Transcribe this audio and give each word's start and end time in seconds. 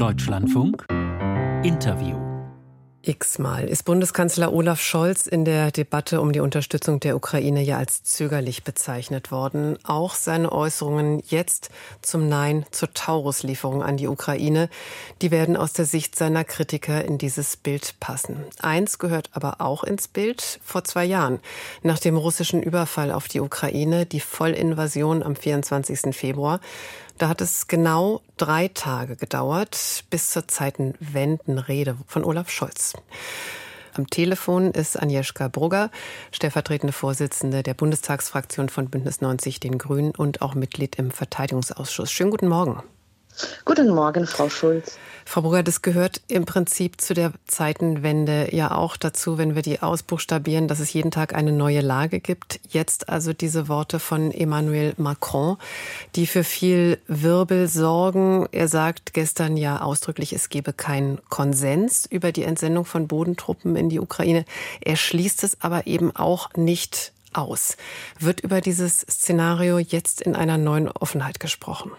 Deutschlandfunk. 0.00 0.86
Interview 1.62 2.29
X-mal 3.02 3.66
ist 3.66 3.86
Bundeskanzler 3.86 4.52
Olaf 4.52 4.82
Scholz 4.82 5.26
in 5.26 5.46
der 5.46 5.70
Debatte 5.70 6.20
um 6.20 6.32
die 6.32 6.40
Unterstützung 6.40 7.00
der 7.00 7.16
Ukraine 7.16 7.62
ja 7.62 7.78
als 7.78 8.02
zögerlich 8.02 8.62
bezeichnet 8.62 9.30
worden. 9.30 9.78
Auch 9.84 10.14
seine 10.14 10.52
Äußerungen 10.52 11.22
jetzt 11.26 11.70
zum 12.02 12.28
Nein 12.28 12.66
zur 12.72 12.92
Taurus-Lieferung 12.92 13.82
an 13.82 13.96
die 13.96 14.06
Ukraine, 14.06 14.68
die 15.22 15.30
werden 15.30 15.56
aus 15.56 15.72
der 15.72 15.86
Sicht 15.86 16.14
seiner 16.14 16.44
Kritiker 16.44 17.02
in 17.02 17.16
dieses 17.16 17.56
Bild 17.56 17.94
passen. 18.00 18.44
Eins 18.60 18.98
gehört 18.98 19.30
aber 19.32 19.62
auch 19.62 19.82
ins 19.82 20.06
Bild. 20.06 20.60
Vor 20.62 20.84
zwei 20.84 21.06
Jahren, 21.06 21.40
nach 21.82 21.98
dem 21.98 22.18
russischen 22.18 22.62
Überfall 22.62 23.12
auf 23.12 23.28
die 23.28 23.40
Ukraine, 23.40 24.04
die 24.04 24.20
Vollinvasion 24.20 25.22
am 25.22 25.36
24. 25.36 26.14
Februar, 26.14 26.60
da 27.20 27.28
hat 27.28 27.42
es 27.42 27.66
genau 27.68 28.22
drei 28.38 28.68
Tage 28.68 29.14
gedauert 29.14 30.04
bis 30.08 30.30
zur 30.30 30.48
Zeitenwendenrede 30.48 31.98
von 32.06 32.24
Olaf 32.24 32.48
Scholz. 32.48 32.89
Am 33.94 34.06
Telefon 34.06 34.70
ist 34.70 35.00
Agnieszka 35.00 35.48
Brugger, 35.48 35.90
stellvertretende 36.32 36.92
Vorsitzende 36.92 37.62
der 37.62 37.74
Bundestagsfraktion 37.74 38.68
von 38.68 38.88
Bündnis 38.88 39.20
90 39.20 39.60
Den 39.60 39.78
Grünen 39.78 40.12
und 40.12 40.42
auch 40.42 40.54
Mitglied 40.54 40.96
im 40.96 41.10
Verteidigungsausschuss. 41.10 42.10
Schönen 42.10 42.30
guten 42.30 42.48
Morgen. 42.48 42.82
Guten 43.64 43.88
Morgen, 43.88 44.26
Frau 44.26 44.48
Schulz. 44.48 44.98
Frau 45.30 45.42
Brugger, 45.42 45.62
das 45.62 45.80
gehört 45.80 46.20
im 46.26 46.44
Prinzip 46.44 47.00
zu 47.00 47.14
der 47.14 47.32
Zeitenwende 47.46 48.48
ja 48.52 48.74
auch 48.74 48.96
dazu, 48.96 49.38
wenn 49.38 49.54
wir 49.54 49.62
die 49.62 49.80
ausbuchstabieren, 49.80 50.66
dass 50.66 50.80
es 50.80 50.92
jeden 50.92 51.12
Tag 51.12 51.36
eine 51.36 51.52
neue 51.52 51.82
Lage 51.82 52.18
gibt. 52.18 52.58
Jetzt 52.68 53.08
also 53.08 53.32
diese 53.32 53.68
Worte 53.68 54.00
von 54.00 54.32
Emmanuel 54.32 54.92
Macron, 54.96 55.56
die 56.16 56.26
für 56.26 56.42
viel 56.42 56.98
Wirbel 57.06 57.68
sorgen. 57.68 58.48
Er 58.50 58.66
sagt 58.66 59.14
gestern 59.14 59.56
ja 59.56 59.82
ausdrücklich, 59.82 60.32
es 60.32 60.48
gebe 60.48 60.72
keinen 60.72 61.20
Konsens 61.28 62.06
über 62.06 62.32
die 62.32 62.42
Entsendung 62.42 62.84
von 62.84 63.06
Bodentruppen 63.06 63.76
in 63.76 63.88
die 63.88 64.00
Ukraine. 64.00 64.44
Er 64.80 64.96
schließt 64.96 65.44
es 65.44 65.60
aber 65.60 65.86
eben 65.86 66.14
auch 66.16 66.50
nicht 66.56 67.12
aus. 67.32 67.76
Wird 68.18 68.40
über 68.40 68.60
dieses 68.60 69.02
Szenario 69.02 69.78
jetzt 69.78 70.20
in 70.20 70.34
einer 70.34 70.58
neuen 70.58 70.88
Offenheit 70.88 71.38
gesprochen? 71.38 71.92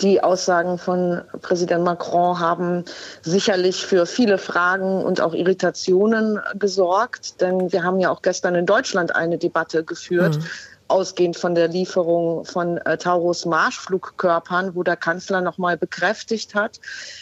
Die 0.00 0.22
Aussagen 0.22 0.78
von 0.78 1.22
Präsident 1.42 1.84
Macron 1.84 2.38
haben 2.38 2.84
sicherlich 3.22 3.84
für 3.84 4.06
viele 4.06 4.38
Fragen 4.38 5.02
und 5.02 5.20
auch 5.20 5.34
Irritationen 5.34 6.38
gesorgt, 6.54 7.40
denn 7.40 7.72
wir 7.72 7.82
haben 7.82 7.98
ja 7.98 8.10
auch 8.10 8.22
gestern 8.22 8.54
in 8.54 8.66
Deutschland 8.66 9.16
eine 9.16 9.38
Debatte 9.38 9.84
geführt. 9.84 10.36
Mhm 10.36 10.44
ausgehend 10.88 11.36
von 11.36 11.54
der 11.54 11.68
Lieferung 11.68 12.44
von 12.44 12.78
äh, 12.78 12.96
Taurus 12.96 13.44
Marschflugkörpern, 13.44 14.74
wo 14.74 14.82
der 14.82 14.96
Kanzler 14.96 15.40
nochmal 15.40 15.76
bekräftigt 15.76 16.54
hat, 16.54 16.80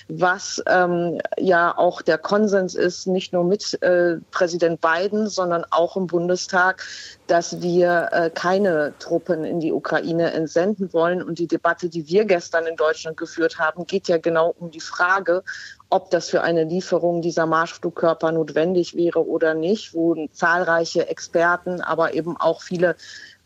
was 0.09 0.63
ähm, 0.67 1.21
ja 1.39 1.77
auch 1.77 2.01
der 2.03 2.19
Konsens 2.19 2.75
ist, 2.75 3.07
nicht 3.07 3.33
nur 3.33 3.45
mit 3.45 3.81
äh, 3.83 4.17
Präsident 4.31 4.81
Biden, 4.81 5.29
sondern 5.29 5.65
auch 5.71 5.97
im 5.97 6.07
Bundestag, 6.07 6.85
dass 7.27 7.61
wir 7.61 8.09
äh, 8.13 8.31
keine 8.31 8.95
Truppen 8.99 9.45
in 9.45 9.61
die 9.61 9.73
Ukraine 9.73 10.33
entsenden 10.33 10.93
wollen. 10.93 11.23
Und 11.23 11.39
die 11.39 11.49
Debatte, 11.49 11.89
die 11.89 12.07
wir 12.07 12.25
gestern 12.25 12.67
in 12.67 12.77
Deutschland 12.77 13.17
geführt 13.17 13.59
haben, 13.59 13.87
geht 13.87 14.09
ja 14.09 14.19
genau 14.19 14.55
um 14.59 14.71
die 14.71 14.81
Frage, 14.81 15.43
ob 15.89 16.11
das 16.11 16.31
für 16.31 16.43
eine 16.43 16.65
Lieferung 16.65 17.23
dieser 17.23 17.47
Marschflugkörper 17.47 18.33
notwendig 18.33 18.97
wäre 18.97 19.25
oder 19.25 19.55
nicht, 19.55 19.95
wo 19.95 20.27
zahlreiche 20.33 21.09
Experten, 21.09 21.81
aber 21.81 22.15
eben 22.15 22.37
auch 22.37 22.63
viele 22.63 22.97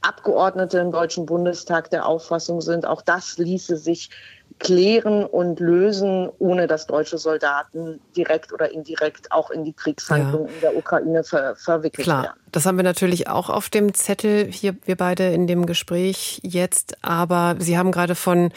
Abgeordnete 0.03 0.79
im 0.79 0.93
Deutschen 0.93 1.27
Bundestag 1.27 1.91
der 1.91 2.07
Auffassung 2.07 2.61
sind, 2.61 2.87
auch 2.87 3.03
das 3.03 3.37
ließe 3.39 3.77
sich 3.77 4.11
klären 4.59 5.25
und 5.25 5.61
lösen, 5.61 6.29
ohne 6.39 6.67
dass 6.67 6.87
deutsche 6.87 7.19
Soldaten 7.19 8.01
direkt 8.17 8.53
oder 8.53 8.71
indirekt 8.73 9.33
auch 9.33 9.51
in 9.51 9.65
die 9.65 9.73
Kriegshandlungen 9.73 10.49
ja. 10.49 10.55
in 10.55 10.61
der 10.61 10.77
Ukraine 10.77 11.25
ver 11.25 11.57
verwickelt 11.57 12.05
Klar. 12.05 12.23
werden. 12.25 12.41
Das 12.53 12.67
haben 12.67 12.77
wir 12.77 12.85
natürlich 12.85 13.29
auch 13.29 13.49
auf 13.49 13.69
dem 13.69 13.95
Zettel 13.95 14.47
hier, 14.51 14.77
wir 14.85 14.97
beide 14.97 15.33
in 15.33 15.47
dem 15.47 15.67
Gespräch 15.67 16.41
jetzt. 16.43 16.97
Aber 17.03 17.57
Sie 17.59 17.79
haben 17.79 17.93
gerade 17.93 18.15
von 18.15 18.53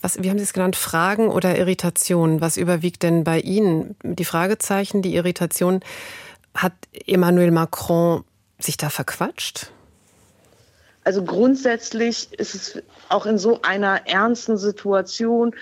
was, 0.00 0.22
wie 0.22 0.28
haben 0.28 0.38
Sie 0.38 0.44
es 0.44 0.52
genannt, 0.52 0.76
Fragen 0.76 1.28
oder 1.28 1.56
Irritationen? 1.56 2.42
Was 2.42 2.58
überwiegt 2.58 3.02
denn 3.02 3.24
bei 3.24 3.40
Ihnen? 3.40 3.96
Die 4.02 4.26
Fragezeichen, 4.26 5.00
die 5.00 5.14
Irritation. 5.14 5.80
Hat 6.54 6.74
Emmanuel 7.06 7.50
Macron 7.50 8.22
sich 8.58 8.76
da 8.76 8.90
verquatscht? 8.90 9.72
Also 11.04 11.22
grundsätzlich 11.22 12.32
ist 12.32 12.54
es 12.54 12.82
auch 13.10 13.26
in 13.26 13.38
so 13.38 13.60
einer 13.62 14.06
ernsten 14.06 14.56
Situation 14.56 15.54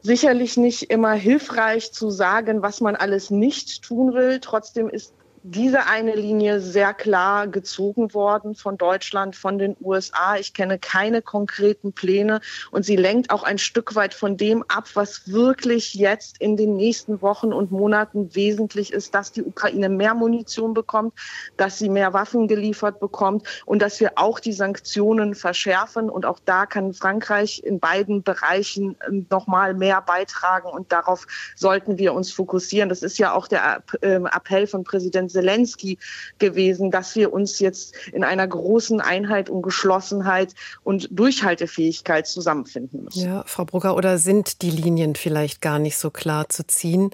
sicherlich 0.00 0.56
nicht 0.56 0.90
immer 0.90 1.12
hilfreich 1.12 1.92
zu 1.92 2.10
sagen, 2.10 2.62
was 2.62 2.80
man 2.80 2.96
alles 2.96 3.30
nicht 3.30 3.82
tun 3.82 4.14
will. 4.14 4.40
Trotzdem 4.40 4.88
ist 4.88 5.14
diese 5.46 5.84
eine 5.84 6.14
Linie 6.14 6.58
sehr 6.58 6.94
klar 6.94 7.46
gezogen 7.48 8.14
worden 8.14 8.54
von 8.54 8.78
Deutschland, 8.78 9.36
von 9.36 9.58
den 9.58 9.76
USA. 9.82 10.36
Ich 10.36 10.54
kenne 10.54 10.78
keine 10.78 11.20
konkreten 11.20 11.92
Pläne 11.92 12.40
und 12.70 12.86
sie 12.86 12.96
lenkt 12.96 13.30
auch 13.30 13.42
ein 13.42 13.58
Stück 13.58 13.94
weit 13.94 14.14
von 14.14 14.38
dem 14.38 14.64
ab, 14.68 14.88
was 14.94 15.30
wirklich 15.30 15.92
jetzt 15.92 16.38
in 16.40 16.56
den 16.56 16.76
nächsten 16.76 17.20
Wochen 17.20 17.52
und 17.52 17.70
Monaten 17.70 18.34
wesentlich 18.34 18.90
ist, 18.90 19.14
dass 19.14 19.32
die 19.32 19.42
Ukraine 19.42 19.90
mehr 19.90 20.14
Munition 20.14 20.72
bekommt, 20.72 21.12
dass 21.58 21.78
sie 21.78 21.90
mehr 21.90 22.14
Waffen 22.14 22.48
geliefert 22.48 22.98
bekommt 22.98 23.46
und 23.66 23.82
dass 23.82 24.00
wir 24.00 24.12
auch 24.16 24.40
die 24.40 24.54
Sanktionen 24.54 25.34
verschärfen. 25.34 26.08
Und 26.08 26.24
auch 26.24 26.38
da 26.42 26.64
kann 26.64 26.94
Frankreich 26.94 27.62
in 27.62 27.80
beiden 27.80 28.22
Bereichen 28.22 28.96
ähm, 29.06 29.26
noch 29.28 29.46
mal 29.46 29.74
mehr 29.74 30.00
beitragen 30.00 30.70
und 30.70 30.90
darauf 30.90 31.26
sollten 31.54 31.98
wir 31.98 32.14
uns 32.14 32.32
fokussieren. 32.32 32.88
Das 32.88 33.02
ist 33.02 33.18
ja 33.18 33.34
auch 33.34 33.46
der 33.46 33.82
ähm, 34.00 34.24
Appell 34.24 34.66
von 34.66 34.84
Präsident 34.84 35.33
Zelensky 35.34 35.98
gewesen, 36.38 36.90
dass 36.90 37.16
wir 37.16 37.32
uns 37.32 37.58
jetzt 37.58 37.94
in 38.12 38.24
einer 38.24 38.46
großen 38.46 39.00
Einheit 39.00 39.50
und 39.50 39.62
Geschlossenheit 39.62 40.54
und 40.82 41.08
Durchhaltefähigkeit 41.10 42.26
zusammenfinden 42.26 43.04
müssen. 43.04 43.26
Ja, 43.26 43.44
Frau 43.46 43.64
Brugger, 43.64 43.96
oder 43.96 44.18
sind 44.18 44.62
die 44.62 44.70
Linien 44.70 45.16
vielleicht 45.16 45.60
gar 45.60 45.78
nicht 45.78 45.98
so 45.98 46.10
klar 46.10 46.48
zu 46.48 46.66
ziehen, 46.66 47.10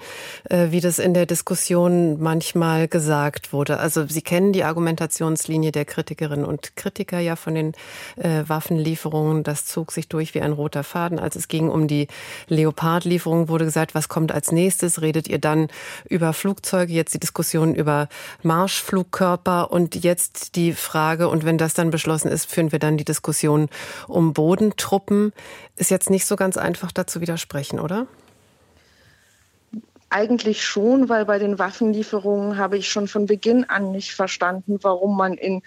äh, 0.49 0.69
wie 0.71 0.81
das 0.81 0.99
in 0.99 1.15
der 1.15 1.27
Diskussion 1.27 2.21
manchmal 2.21 2.87
gesagt 2.87 3.53
wurde? 3.53 3.79
Also 3.79 4.07
Sie 4.07 4.23
kennen 4.23 4.53
die 4.53 4.65
Argumentationslinie 4.65 5.73
der 5.73 5.85
Kritikerinnen 5.87 6.45
und 6.45 6.77
Kritiker 6.77 7.19
ja 7.19 7.37
von 7.37 7.55
den 7.55 7.73
äh, 8.17 8.45
Waffenlieferungen. 8.47 9.43
Das 9.43 9.65
zog 9.65 9.93
sich 9.93 10.09
durch 10.09 10.35
wie 10.35 10.43
ein 10.43 10.53
roter 10.53 10.85
Faden. 10.85 11.19
Als 11.19 11.37
es 11.37 11.49
ging 11.49 11.71
um 11.71 11.89
die 11.89 12.09
Leopard-Lieferung, 12.49 13.49
wurde 13.49 13.65
gesagt, 13.65 13.95
was 13.95 14.09
kommt 14.09 14.33
als 14.33 14.53
nächstes? 14.53 15.01
Redet 15.01 15.29
ihr 15.29 15.39
dann 15.39 15.69
über 16.09 16.33
Flugzeuge? 16.33 16.93
Jetzt 16.93 17.15
die 17.15 17.21
Diskussion 17.21 17.75
über 17.75 18.09
Marschflugkörper 18.43 19.71
und 19.71 20.03
jetzt 20.03 20.57
die 20.57 20.73
Frage, 20.73 21.29
und 21.29 21.45
wenn 21.45 21.59
das 21.59 21.75
dann 21.75 21.91
beschlossen 21.91 22.29
ist, 22.29 22.51
führen 22.51 22.73
wir 22.73 22.79
dann 22.79 22.97
die 22.97 23.05
Diskussion 23.05 23.69
um 24.09 24.33
Bodentruppen. 24.33 25.33
Ist 25.77 25.91
jetzt 25.91 26.11
nicht 26.11 26.27
so 26.27 26.37
ganz 26.37 26.57
einfach 26.57 26.93
dazu 26.93 27.21
widersprechen, 27.21 27.81
oder? 27.81 28.07
Eigentlich 30.09 30.65
schon, 30.65 31.09
weil 31.09 31.25
bei 31.25 31.39
den 31.39 31.59
Waffenlieferungen 31.59 32.59
habe 32.59 32.77
ich 32.77 32.91
schon 32.91 33.07
von 33.07 33.27
Beginn 33.27 33.65
an 33.65 33.93
nicht 33.93 34.13
verstanden, 34.13 34.79
warum 34.83 35.17
man 35.17 35.35
in 35.35 35.63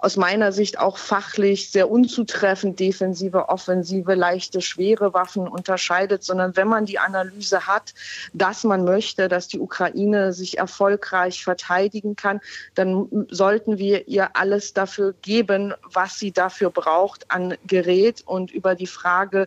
aus 0.00 0.16
meiner 0.16 0.50
Sicht 0.50 0.78
auch 0.78 0.96
fachlich 0.96 1.70
sehr 1.70 1.90
unzutreffend 1.90 2.80
defensive, 2.80 3.48
offensive, 3.50 4.14
leichte, 4.14 4.62
schwere 4.62 5.12
Waffen 5.12 5.46
unterscheidet, 5.46 6.24
sondern 6.24 6.56
wenn 6.56 6.68
man 6.68 6.86
die 6.86 6.98
Analyse 6.98 7.66
hat, 7.66 7.92
dass 8.32 8.64
man 8.64 8.84
möchte, 8.84 9.28
dass 9.28 9.48
die 9.48 9.60
Ukraine 9.60 10.32
sich 10.32 10.56
erfolgreich 10.58 11.44
verteidigen 11.44 12.16
kann, 12.16 12.40
dann 12.74 13.26
sollten 13.30 13.78
wir 13.78 14.08
ihr 14.08 14.36
alles 14.36 14.72
dafür 14.72 15.14
geben, 15.20 15.74
was 15.92 16.18
sie 16.18 16.32
dafür 16.32 16.70
braucht 16.70 17.30
an 17.30 17.54
Gerät. 17.66 18.22
Und 18.24 18.50
über 18.50 18.74
die 18.74 18.86
Frage, 18.86 19.46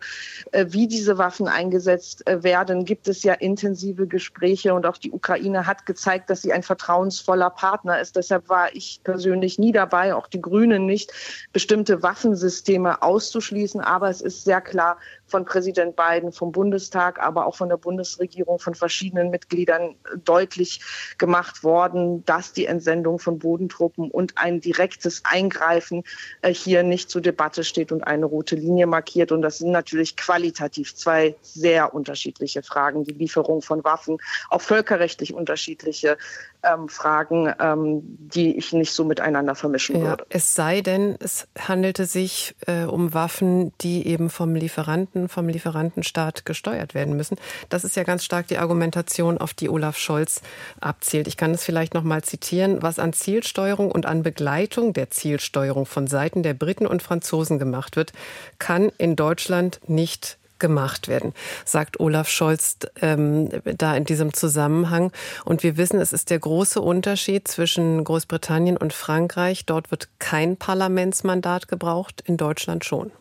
äh, 0.52 0.68
wie 0.70 0.88
diese 0.88 1.18
Waffen 1.18 1.47
eingesetzt 1.47 2.28
äh, 2.28 2.44
werden, 2.44 2.85
gibt 2.85 3.08
es 3.08 3.23
ja 3.23 3.34
intensive 3.34 4.05
Gespräche 4.05 4.73
und 4.76 4.85
auch 4.85 4.97
die 4.97 5.11
Ukraine 5.11 5.66
hat 5.66 5.88
gezeigt, 5.88 6.29
dass 6.29 6.44
sie 6.44 6.53
ein 6.53 6.64
vertrauensvoller 6.64 7.50
Partner 7.50 8.00
ist. 8.00 8.16
Deshalb 8.16 8.50
war 8.50 8.76
ich 8.76 9.02
persönlich 9.03 9.58
nie 9.58 9.72
dabei, 9.72 10.14
auch 10.14 10.28
die 10.28 10.42
Grünen 10.43 10.85
nicht, 10.85 11.11
bestimmte 11.51 12.03
Waffensysteme 12.03 13.01
auszuschließen. 13.01 13.81
Aber 13.81 14.09
es 14.09 14.22
ist 14.22 14.43
sehr 14.43 14.61
klar, 14.61 14.99
von 15.34 15.46
Präsident 15.46 15.96
Biden, 15.96 16.32
vom 16.32 16.52
Bundestag, 16.52 17.20
aber 17.20 17.47
auch 17.47 17.56
von 17.56 17.68
der 17.68 17.78
Bundesregierung, 17.78 18.59
von 18.59 18.76
verschiedenen 18.76 19.32
Mitgliedern 19.32 19.96
deutlich 20.24 20.80
gemacht 21.18 21.64
worden, 21.64 22.24
dass 22.26 22.53
die 22.53 22.68
Entsendung 22.68 23.18
von 23.18 23.40
Bodentruppen 23.40 24.12
und 24.12 24.38
ein 24.38 24.62
direktes 24.62 25.24
Eingreifen 25.26 26.03
äh, 26.44 26.53
hier 26.53 26.84
nicht 26.84 27.09
zur 27.09 27.22
Debatte 27.22 27.64
steht 27.64 27.91
und 27.91 28.06
eine 28.06 28.28
rote 28.28 28.56
Linie 28.56 28.85
markiert. 28.85 29.32
Und 29.32 29.41
das 29.41 29.58
sind 29.58 29.72
natürlich 29.72 30.18
qualitativ 30.18 30.94
zwei 30.94 31.36
sehr 31.41 31.96
unterschiedliche 31.96 32.62
Fragen. 32.62 33.03
Die 33.03 33.14
Lieferung 33.14 33.64
von 33.64 33.84
Waffen, 33.84 34.20
auch 34.52 34.62
völkerrechtlich 34.62 35.34
unterschiedliche 35.34 36.16
ähm, 36.64 36.90
Fragen, 36.90 37.53
ähm, 37.59 38.02
die 38.03 38.56
ich 38.58 38.74
nicht 38.74 38.94
so 38.94 39.03
miteinander 39.03 39.56
vermischen 39.56 39.97
ja, 39.97 40.06
würde. 40.06 40.26
Es 40.29 40.56
sei 40.56 40.82
denn, 40.82 41.18
es 41.20 41.47
handelte 41.59 42.06
sich 42.06 42.56
äh, 42.68 42.84
um 42.84 43.14
Waffen, 43.14 43.74
die 43.82 44.08
eben 44.08 44.29
vom 44.29 44.56
Lieferanten 44.56 45.22
Waffen 45.23 45.29
vom 45.29 45.49
Lieferantenstaat 45.49 46.46
gesteuert 46.46 46.93
werden 46.93 47.16
müssen. 47.16 47.37
Das 47.70 47.84
ist 47.84 47.96
ja 47.96 48.03
ganz 48.03 48.23
stark 48.23 48.47
die 48.47 48.58
Argumentation, 48.58 49.37
auf 49.37 49.53
die 49.53 49.70
Olaf 49.70 49.97
Scholz 49.97 50.41
abzielt. 50.79 51.28
Ich 51.28 51.37
kann 51.37 51.52
es 51.52 51.64
vielleicht 51.64 51.93
noch 51.93 52.03
mal 52.03 52.23
zitieren, 52.23 52.81
was 52.81 52.99
an 52.99 53.14
Zielsteuerung 53.14 53.91
und 53.91 54.05
an 54.05 54.23
Begleitung 54.23 54.93
der 54.93 55.09
Zielsteuerung 55.09 55.85
von 55.85 56.08
Seiten 56.08 56.43
der 56.43 56.53
Briten 56.53 56.87
und 56.87 57.02
Franzosen 57.02 57.59
gemacht 57.59 57.96
wird, 57.96 58.14
kann 58.59 58.91
in 58.97 59.16
Deutschland 59.16 59.79
nicht 59.87 60.37
gemacht 60.59 61.09
werden, 61.09 61.34
sagt 61.66 61.99
Olaf 61.99 62.29
Scholz 62.29 62.78
ähm, 63.02 63.49
da 63.64 63.97
in 63.97 64.05
diesem 64.05 64.34
Zusammenhang. 64.34 65.11
Und 65.43 65.61
wir 65.61 65.76
wissen, 65.76 65.99
es 65.99 66.14
ist 66.14 66.29
der 66.29 66.40
große 66.40 66.79
Unterschied 66.79 67.47
zwischen 67.47 68.03
Großbritannien 68.03 68.78
und 68.78 68.93
Frankreich. 68.93 69.66
Dort 69.66 69.91
wird 69.91 70.08
kein 70.19 70.55
Parlamentsmandat 70.55 71.67
gebraucht, 71.67 72.23
in 72.26 72.37
Deutschland 72.37 72.85
schon. 72.85 73.11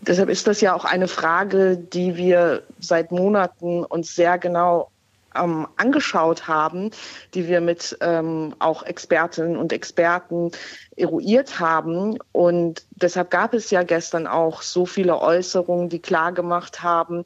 Deshalb 0.00 0.28
ist 0.28 0.46
das 0.46 0.60
ja 0.60 0.74
auch 0.74 0.84
eine 0.84 1.08
Frage, 1.08 1.76
die 1.76 2.16
wir 2.16 2.62
seit 2.78 3.10
Monaten 3.10 3.84
uns 3.84 4.14
sehr 4.14 4.38
genau 4.38 4.90
ähm, 5.36 5.66
angeschaut 5.76 6.48
haben, 6.48 6.90
die 7.34 7.48
wir 7.48 7.60
mit 7.60 7.96
ähm, 8.00 8.54
auch 8.58 8.82
Expertinnen 8.82 9.56
und 9.56 9.72
Experten 9.72 10.50
eruiert 10.96 11.60
haben. 11.60 12.18
Und 12.32 12.84
deshalb 12.90 13.30
gab 13.30 13.54
es 13.54 13.70
ja 13.70 13.82
gestern 13.82 14.26
auch 14.26 14.62
so 14.62 14.86
viele 14.86 15.20
Äußerungen, 15.20 15.88
die 15.88 16.00
klargemacht 16.00 16.82
haben, 16.82 17.24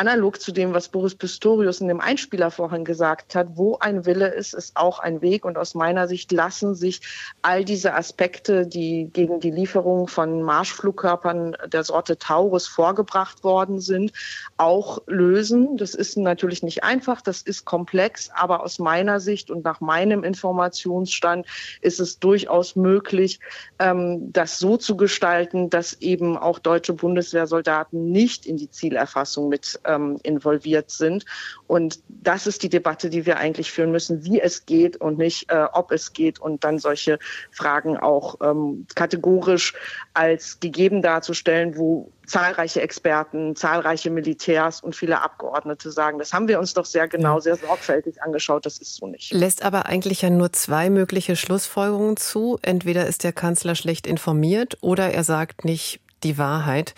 analog 0.00 0.40
zu 0.40 0.50
dem, 0.50 0.72
was 0.72 0.88
Boris 0.88 1.14
Pistorius 1.14 1.82
in 1.82 1.88
dem 1.88 2.00
Einspieler 2.00 2.50
vorhin 2.50 2.86
gesagt 2.86 3.34
hat, 3.34 3.48
wo 3.56 3.76
ein 3.80 4.06
Wille 4.06 4.28
ist, 4.28 4.54
ist 4.54 4.74
auch 4.74 4.98
ein 4.98 5.20
Weg. 5.20 5.44
Und 5.44 5.58
aus 5.58 5.74
meiner 5.74 6.08
Sicht 6.08 6.32
lassen 6.32 6.74
sich 6.74 7.02
all 7.42 7.66
diese 7.66 7.92
Aspekte, 7.92 8.66
die 8.66 9.10
gegen 9.12 9.40
die 9.40 9.50
Lieferung 9.50 10.08
von 10.08 10.42
Marschflugkörpern 10.42 11.54
der 11.66 11.84
Sorte 11.84 12.16
Taurus 12.16 12.66
vorgebracht 12.66 13.44
worden 13.44 13.78
sind, 13.78 14.12
auch 14.56 15.02
lösen. 15.06 15.76
Das 15.76 15.94
ist 15.94 16.16
natürlich 16.16 16.62
nicht 16.62 16.82
einfach, 16.82 17.20
das 17.20 17.42
ist 17.42 17.66
komplex, 17.66 18.30
aber 18.34 18.62
aus 18.62 18.78
meiner 18.78 19.20
Sicht 19.20 19.50
und 19.50 19.64
nach 19.64 19.82
meinem 19.82 20.24
Informationsstand 20.24 21.46
ist 21.82 22.00
es 22.00 22.18
durchaus 22.18 22.74
möglich, 22.74 23.38
ähm, 23.78 24.32
das 24.32 24.58
so 24.58 24.78
zu 24.78 24.96
gestalten, 24.96 25.68
dass 25.68 26.00
eben 26.00 26.38
auch 26.38 26.58
deutsche 26.58 26.94
Bundeswehrsoldaten 26.94 28.10
nicht 28.10 28.46
in 28.46 28.56
die 28.56 28.70
Zielerfassung 28.70 29.50
mit 29.50 29.78
ähm, 29.90 30.18
involviert 30.22 30.90
sind. 30.90 31.24
Und 31.66 32.00
das 32.08 32.46
ist 32.46 32.62
die 32.62 32.68
Debatte, 32.68 33.10
die 33.10 33.26
wir 33.26 33.38
eigentlich 33.38 33.70
führen 33.70 33.90
müssen, 33.90 34.24
wie 34.24 34.40
es 34.40 34.66
geht 34.66 34.96
und 34.96 35.18
nicht, 35.18 35.50
äh, 35.50 35.66
ob 35.72 35.92
es 35.92 36.12
geht 36.12 36.38
und 36.38 36.64
dann 36.64 36.78
solche 36.78 37.18
Fragen 37.50 37.96
auch 37.96 38.36
ähm, 38.42 38.86
kategorisch 38.94 39.74
als 40.14 40.60
gegeben 40.60 41.02
darzustellen, 41.02 41.76
wo 41.76 42.10
zahlreiche 42.30 42.80
Experten, 42.80 43.56
zahlreiche 43.56 44.08
Militärs 44.10 44.80
und 44.80 44.94
viele 44.94 45.20
Abgeordnete 45.20 45.90
sagen, 45.90 46.18
das 46.18 46.32
haben 46.32 46.48
wir 46.48 46.60
uns 46.60 46.74
doch 46.74 46.84
sehr 46.84 47.08
genau, 47.08 47.40
sehr 47.40 47.56
sorgfältig 47.56 48.22
angeschaut, 48.22 48.64
das 48.64 48.78
ist 48.78 48.96
so 48.96 49.08
nicht. 49.08 49.32
Lässt 49.32 49.64
aber 49.64 49.86
eigentlich 49.86 50.22
ja 50.22 50.30
nur 50.30 50.52
zwei 50.52 50.90
mögliche 50.90 51.34
Schlussfolgerungen 51.34 52.16
zu. 52.16 52.58
Entweder 52.62 53.06
ist 53.06 53.24
der 53.24 53.32
Kanzler 53.32 53.74
schlecht 53.74 54.06
informiert 54.06 54.78
oder 54.80 55.10
er 55.10 55.24
sagt 55.24 55.64
nicht 55.64 56.00
die 56.22 56.38
Wahrheit. 56.38 56.94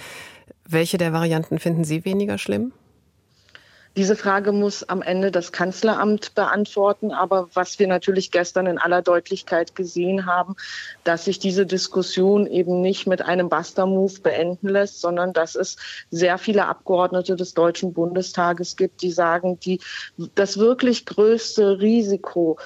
Welche 0.68 0.98
der 0.98 1.12
Varianten 1.12 1.58
finden 1.58 1.84
Sie 1.84 2.04
weniger 2.04 2.38
schlimm? 2.38 2.72
Diese 3.94 4.16
Frage 4.16 4.52
muss 4.52 4.88
am 4.88 5.02
Ende 5.02 5.30
das 5.30 5.52
Kanzleramt 5.52 6.34
beantworten. 6.34 7.10
Aber 7.10 7.48
was 7.52 7.78
wir 7.78 7.86
natürlich 7.86 8.30
gestern 8.30 8.66
in 8.66 8.78
aller 8.78 9.02
Deutlichkeit 9.02 9.74
gesehen 9.74 10.24
haben, 10.24 10.56
dass 11.04 11.26
sich 11.26 11.38
diese 11.38 11.66
Diskussion 11.66 12.46
eben 12.46 12.80
nicht 12.80 13.06
mit 13.06 13.20
einem 13.20 13.50
Buster-Move 13.50 14.20
beenden 14.20 14.68
lässt, 14.68 15.00
sondern 15.00 15.34
dass 15.34 15.56
es 15.56 15.76
sehr 16.10 16.38
viele 16.38 16.66
Abgeordnete 16.66 17.36
des 17.36 17.52
Deutschen 17.52 17.92
Bundestages 17.92 18.76
gibt, 18.76 19.02
die 19.02 19.10
sagen, 19.10 19.60
die, 19.60 19.80
das 20.34 20.58
wirklich 20.58 21.04
größte 21.04 21.80
Risiko 21.80 22.58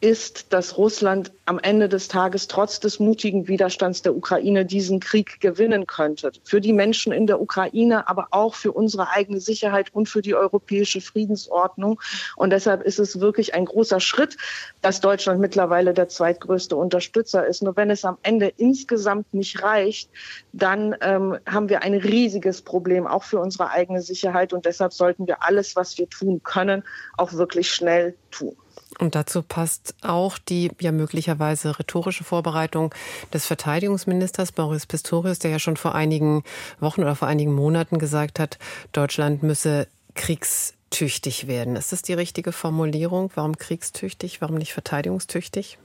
ist, 0.00 0.52
dass 0.52 0.78
Russland 0.78 1.32
am 1.44 1.58
Ende 1.58 1.88
des 1.88 2.08
Tages 2.08 2.48
trotz 2.48 2.80
des 2.80 3.00
mutigen 3.00 3.48
Widerstands 3.48 4.02
der 4.02 4.16
Ukraine 4.16 4.64
diesen 4.64 5.00
Krieg 5.00 5.40
gewinnen 5.40 5.86
könnte. 5.86 6.32
Für 6.44 6.60
die 6.60 6.72
Menschen 6.72 7.12
in 7.12 7.26
der 7.26 7.40
Ukraine, 7.40 8.08
aber 8.08 8.28
auch 8.30 8.54
für 8.54 8.72
unsere 8.72 9.10
eigene 9.10 9.40
Sicherheit 9.40 9.92
und 9.92 10.08
für 10.08 10.22
die 10.22 10.34
europäische 10.34 11.00
Friedensordnung. 11.00 12.00
Und 12.36 12.50
deshalb 12.50 12.82
ist 12.82 12.98
es 12.98 13.20
wirklich 13.20 13.54
ein 13.54 13.66
großer 13.66 14.00
Schritt, 14.00 14.36
dass 14.80 15.00
Deutschland 15.00 15.40
mittlerweile 15.40 15.92
der 15.92 16.08
zweitgrößte 16.08 16.76
Unterstützer 16.76 17.46
ist. 17.46 17.62
Nur 17.62 17.76
wenn 17.76 17.90
es 17.90 18.04
am 18.04 18.16
Ende 18.22 18.52
insgesamt 18.56 19.34
nicht 19.34 19.62
reicht, 19.62 20.10
dann 20.52 20.96
ähm, 21.00 21.38
haben 21.46 21.68
wir 21.68 21.82
ein 21.82 21.94
riesiges 21.94 22.62
Problem, 22.62 23.06
auch 23.06 23.24
für 23.24 23.38
unsere 23.38 23.70
eigene 23.70 24.00
Sicherheit. 24.00 24.52
Und 24.52 24.64
deshalb 24.64 24.92
sollten 24.92 25.26
wir 25.26 25.42
alles, 25.42 25.76
was 25.76 25.98
wir 25.98 26.08
tun 26.08 26.42
können, 26.42 26.84
auch 27.18 27.34
wirklich 27.34 27.70
schnell 27.70 28.14
tun. 28.30 28.56
Und 29.00 29.14
dazu 29.14 29.42
passt 29.42 29.94
auch 30.02 30.36
die 30.36 30.70
ja 30.78 30.92
möglicherweise 30.92 31.78
rhetorische 31.78 32.22
Vorbereitung 32.22 32.94
des 33.32 33.46
Verteidigungsministers 33.46 34.52
Boris 34.52 34.86
Pistorius, 34.86 35.38
der 35.38 35.50
ja 35.50 35.58
schon 35.58 35.78
vor 35.78 35.94
einigen 35.94 36.44
Wochen 36.80 37.00
oder 37.00 37.16
vor 37.16 37.26
einigen 37.26 37.52
Monaten 37.54 37.98
gesagt 37.98 38.38
hat, 38.38 38.58
Deutschland 38.92 39.42
müsse 39.42 39.88
kriegstüchtig 40.14 41.46
werden. 41.46 41.76
Ist 41.76 41.92
das 41.92 42.02
die 42.02 42.12
richtige 42.12 42.52
Formulierung? 42.52 43.30
Warum 43.34 43.56
kriegstüchtig? 43.56 44.42
Warum 44.42 44.56
nicht 44.56 44.74
verteidigungstüchtig? 44.74 45.78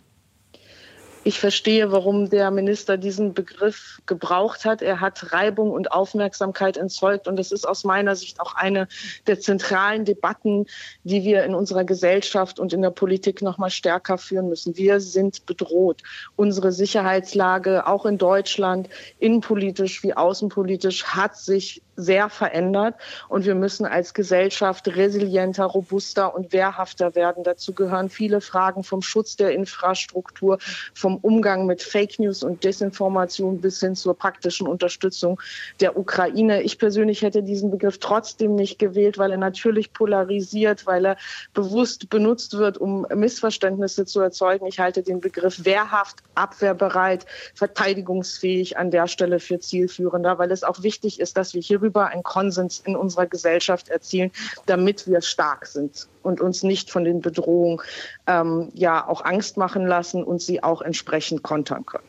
Ich 1.27 1.39
verstehe, 1.39 1.91
warum 1.91 2.29
der 2.29 2.51
Minister 2.51 2.97
diesen 2.97 3.33
Begriff 3.33 3.99
gebraucht 4.05 4.63
hat. 4.63 4.83
Er 4.83 5.01
hat 5.01 5.33
Reibung 5.33 5.71
und 5.71 5.91
Aufmerksamkeit 5.91 6.77
entzeugt. 6.77 7.27
Und 7.27 7.37
das 7.37 7.51
ist 7.51 7.67
aus 7.67 7.83
meiner 7.83 8.15
Sicht 8.15 8.39
auch 8.39 8.53
eine 8.53 8.87
der 9.25 9.39
zentralen 9.39 10.05
Debatten, 10.05 10.67
die 11.03 11.23
wir 11.23 11.43
in 11.43 11.55
unserer 11.55 11.83
Gesellschaft 11.83 12.59
und 12.59 12.73
in 12.73 12.83
der 12.83 12.91
Politik 12.91 13.41
noch 13.41 13.57
mal 13.57 13.71
stärker 13.71 14.19
führen 14.19 14.49
müssen. 14.49 14.77
Wir 14.77 14.99
sind 14.99 15.47
bedroht. 15.47 16.03
Unsere 16.35 16.71
Sicherheitslage, 16.71 17.87
auch 17.87 18.05
in 18.05 18.19
Deutschland, 18.19 18.87
innenpolitisch 19.17 20.03
wie 20.03 20.13
außenpolitisch, 20.13 21.05
hat 21.05 21.37
sich 21.37 21.81
sehr 21.95 22.29
verändert 22.29 22.95
und 23.29 23.45
wir 23.45 23.55
müssen 23.55 23.85
als 23.85 24.13
Gesellschaft 24.13 24.87
resilienter, 24.87 25.65
robuster 25.65 26.35
und 26.35 26.51
wehrhafter 26.53 27.15
werden. 27.15 27.43
Dazu 27.43 27.73
gehören 27.73 28.09
viele 28.09 28.41
Fragen 28.41 28.83
vom 28.83 29.01
Schutz 29.01 29.35
der 29.35 29.51
Infrastruktur, 29.51 30.57
vom 30.93 31.17
Umgang 31.17 31.65
mit 31.65 31.81
Fake 31.81 32.19
News 32.19 32.43
und 32.43 32.63
Desinformation 32.63 33.61
bis 33.61 33.79
hin 33.79 33.95
zur 33.95 34.17
praktischen 34.17 34.67
Unterstützung 34.67 35.39
der 35.79 35.97
Ukraine. 35.97 36.61
Ich 36.63 36.77
persönlich 36.77 37.21
hätte 37.21 37.43
diesen 37.43 37.71
Begriff 37.71 37.99
trotzdem 37.99 38.55
nicht 38.55 38.79
gewählt, 38.79 39.17
weil 39.17 39.31
er 39.31 39.37
natürlich 39.37 39.93
polarisiert, 39.93 40.85
weil 40.85 41.05
er 41.05 41.17
bewusst 41.53 42.09
benutzt 42.09 42.57
wird, 42.57 42.77
um 42.77 43.05
Missverständnisse 43.13 44.05
zu 44.05 44.19
erzeugen. 44.19 44.65
Ich 44.65 44.79
halte 44.79 45.01
den 45.01 45.21
Begriff 45.21 45.63
wehrhaft, 45.65 46.17
abwehrbereit, 46.35 47.25
verteidigungsfähig 47.53 48.77
an 48.77 48.91
der 48.91 49.07
Stelle 49.07 49.39
für 49.39 49.59
zielführender, 49.59 50.37
weil 50.37 50.51
es 50.51 50.63
auch 50.63 50.83
wichtig 50.83 51.19
ist, 51.19 51.37
dass 51.37 51.53
wir 51.53 51.61
hier 51.61 51.81
darüber 51.85 52.07
einen 52.07 52.23
Konsens 52.23 52.79
in 52.79 52.95
unserer 52.95 53.27
Gesellschaft 53.27 53.89
erzielen, 53.89 54.31
damit 54.65 55.07
wir 55.07 55.21
stark 55.21 55.67
sind 55.67 56.07
und 56.23 56.41
uns 56.41 56.63
nicht 56.63 56.89
von 56.89 57.03
den 57.03 57.21
Bedrohungen 57.21 57.81
ähm, 58.27 58.71
ja 58.73 59.07
auch 59.07 59.23
Angst 59.23 59.57
machen 59.57 59.85
lassen 59.85 60.23
und 60.23 60.41
sie 60.41 60.63
auch 60.63 60.81
entsprechend 60.81 61.43
kontern 61.43 61.85
können. 61.85 62.03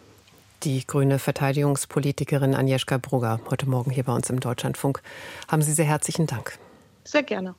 Die 0.63 0.87
grüne 0.87 1.19
Verteidigungspolitikerin 1.19 2.55
Agnieszka 2.55 2.97
Brugger 2.97 3.41
heute 3.51 3.69
Morgen 3.69 3.91
hier 3.91 4.05
bei 4.05 4.15
uns 4.15 4.31
im 4.31 4.41
Deutschlandfunk. 4.41 5.03
Haben 5.49 5.63
Sie 5.63 5.73
sehr 5.73 5.85
herzlichen 5.85 6.27
Dank. 6.27 6.59
Sehr 7.05 7.23
gerne. 7.23 7.55